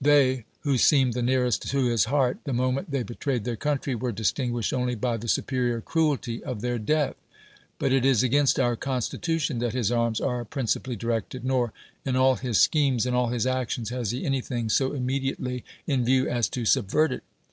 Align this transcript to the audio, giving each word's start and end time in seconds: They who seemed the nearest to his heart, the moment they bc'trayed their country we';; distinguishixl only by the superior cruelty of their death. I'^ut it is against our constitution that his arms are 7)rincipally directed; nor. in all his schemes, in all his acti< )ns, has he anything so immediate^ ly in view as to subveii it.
They 0.00 0.46
who 0.62 0.78
seemed 0.78 1.12
the 1.12 1.22
nearest 1.22 1.70
to 1.70 1.84
his 1.84 2.06
heart, 2.06 2.38
the 2.42 2.52
moment 2.52 2.90
they 2.90 3.04
bc'trayed 3.04 3.44
their 3.44 3.54
country 3.54 3.94
we';; 3.94 4.10
distinguishixl 4.10 4.72
only 4.72 4.96
by 4.96 5.16
the 5.16 5.28
superior 5.28 5.80
cruelty 5.80 6.42
of 6.42 6.60
their 6.60 6.76
death. 6.76 7.14
I'^ut 7.78 7.92
it 7.92 8.04
is 8.04 8.24
against 8.24 8.58
our 8.58 8.74
constitution 8.74 9.60
that 9.60 9.74
his 9.74 9.92
arms 9.92 10.20
are 10.20 10.44
7)rincipally 10.44 10.98
directed; 10.98 11.44
nor. 11.44 11.72
in 12.04 12.16
all 12.16 12.34
his 12.34 12.58
schemes, 12.58 13.06
in 13.06 13.14
all 13.14 13.28
his 13.28 13.46
acti< 13.46 13.80
)ns, 13.82 13.90
has 13.90 14.10
he 14.10 14.26
anything 14.26 14.68
so 14.68 14.90
immediate^ 14.90 15.36
ly 15.38 15.62
in 15.86 16.04
view 16.04 16.28
as 16.28 16.48
to 16.48 16.62
subveii 16.62 17.12
it. 17.12 17.22